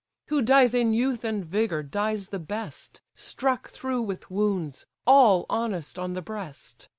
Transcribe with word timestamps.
Who 0.29 0.41
dies 0.41 0.73
in 0.73 0.93
youth 0.95 1.23
and 1.23 1.45
vigour, 1.45 1.83
dies 1.83 2.29
the 2.29 2.39
best, 2.39 3.01
Struck 3.13 3.69
through 3.69 4.01
with 4.01 4.31
wounds, 4.31 4.87
all 5.05 5.45
honest 5.47 5.99
on 5.99 6.13
the 6.13 6.23
breast. 6.23 6.89